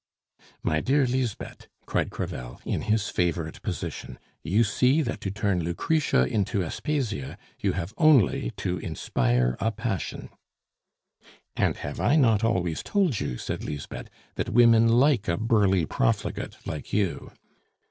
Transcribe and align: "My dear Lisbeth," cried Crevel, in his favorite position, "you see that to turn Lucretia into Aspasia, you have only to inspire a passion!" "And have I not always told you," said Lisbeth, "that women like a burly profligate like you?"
"My 0.63 0.79
dear 0.79 1.05
Lisbeth," 1.05 1.67
cried 1.85 2.09
Crevel, 2.09 2.59
in 2.65 2.81
his 2.81 3.07
favorite 3.09 3.61
position, 3.61 4.17
"you 4.41 4.63
see 4.63 5.03
that 5.03 5.21
to 5.21 5.29
turn 5.29 5.63
Lucretia 5.63 6.23
into 6.23 6.63
Aspasia, 6.63 7.37
you 7.59 7.73
have 7.73 7.93
only 7.99 8.49
to 8.57 8.79
inspire 8.79 9.55
a 9.59 9.71
passion!" 9.71 10.29
"And 11.55 11.77
have 11.77 11.99
I 11.99 12.15
not 12.15 12.43
always 12.43 12.81
told 12.81 13.19
you," 13.19 13.37
said 13.37 13.63
Lisbeth, 13.63 14.09
"that 14.37 14.49
women 14.49 14.87
like 14.87 15.27
a 15.27 15.37
burly 15.37 15.85
profligate 15.85 16.57
like 16.65 16.91
you?" 16.91 17.31